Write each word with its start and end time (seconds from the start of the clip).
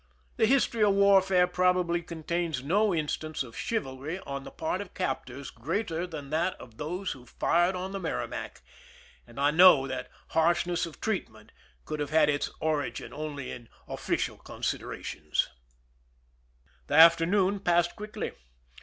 The 0.37 0.47
history 0.47 0.83
of 0.83 0.95
war 0.95 1.21
fare 1.21 1.45
probably 1.45 2.01
contains 2.01 2.63
no 2.63 2.91
instance 2.91 3.43
of 3.43 3.55
chivalry 3.55 4.17
on 4.21 4.45
the 4.45 4.49
part 4.49 4.81
of 4.81 4.95
captors 4.95 5.51
greater 5.51 6.07
than 6.07 6.31
that 6.31 6.55
of 6.59 6.77
those 6.77 7.11
who 7.11 7.27
fired 7.27 7.75
on 7.75 7.91
the 7.91 7.99
MerrimaCiBJid 7.99 8.61
I 9.37 9.51
knew 9.51 9.87
that 9.87 10.09
harshness 10.29 10.87
of 10.87 10.99
treat 11.01 11.29
ment 11.29 11.51
could 11.85 11.99
have 11.99 12.09
had 12.09 12.29
its 12.29 12.49
origin 12.59 13.13
only 13.13 13.51
in 13.51 13.69
official 13.87 14.37
considerations. 14.37 15.47
172 15.47 15.49
IMPEISONMENT 15.85 15.87
IN 16.01 16.49
MOREO 16.49 16.49
CASTLE 16.49 16.87
The 16.87 16.95
afternoon 16.95 17.59
passed 17.59 17.95
quickly. 17.95 18.31